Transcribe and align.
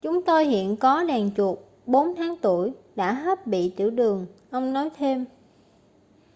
chúng 0.01 0.21
tôi 0.25 0.45
hiện 0.45 0.75
có 0.77 1.03
đàn 1.03 1.31
chuột 1.35 1.57
4 1.85 2.15
tháng 2.15 2.35
tuổi 2.41 2.71
đã 2.95 3.13
hết 3.13 3.47
bị 3.47 3.69
tiểu 3.69 3.89
đường 3.89 4.25
ông 4.49 4.73
nói 4.73 4.89
thêm 4.97 5.25